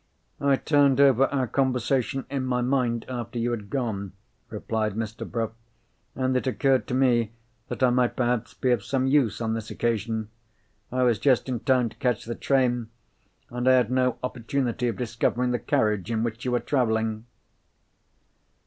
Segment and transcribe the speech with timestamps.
[0.39, 4.13] "I turned over our conversation in my mind, after you had gone,"
[4.49, 5.29] replied Mr.
[5.29, 5.51] Bruff.
[6.15, 7.33] "And it occurred to me
[7.67, 10.29] that I might perhaps be of some use on this occasion.
[10.91, 12.89] I was just in time to catch the train,
[13.51, 17.25] and I had no opportunity of discovering the carriage in which you were travelling."